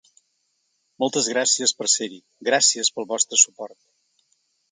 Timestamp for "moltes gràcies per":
1.03-1.87